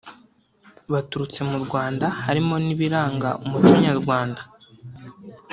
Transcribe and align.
baturutse 0.91 1.39
mu 1.49 1.57
Rwanda 1.65 2.05
harimo 2.25 2.55
n’ibiranga 2.65 3.29
umuco 3.43 3.73
Nyarwanda 3.85 4.41